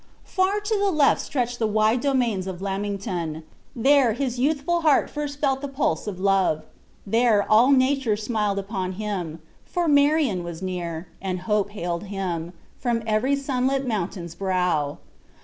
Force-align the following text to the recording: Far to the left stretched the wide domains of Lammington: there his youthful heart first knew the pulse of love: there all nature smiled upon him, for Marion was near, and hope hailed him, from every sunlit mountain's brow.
Far 0.25 0.59
to 0.59 0.77
the 0.79 0.89
left 0.89 1.21
stretched 1.21 1.59
the 1.59 1.67
wide 1.67 2.01
domains 2.01 2.47
of 2.47 2.59
Lammington: 2.59 3.43
there 3.75 4.13
his 4.13 4.39
youthful 4.39 4.81
heart 4.81 5.11
first 5.11 5.43
knew 5.43 5.55
the 5.61 5.67
pulse 5.67 6.07
of 6.07 6.19
love: 6.19 6.63
there 7.05 7.45
all 7.47 7.69
nature 7.71 8.17
smiled 8.17 8.57
upon 8.57 8.93
him, 8.93 9.43
for 9.63 9.87
Marion 9.87 10.43
was 10.43 10.59
near, 10.59 11.07
and 11.21 11.41
hope 11.41 11.69
hailed 11.69 12.05
him, 12.05 12.51
from 12.79 13.03
every 13.05 13.35
sunlit 13.35 13.87
mountain's 13.87 14.33
brow. 14.33 14.97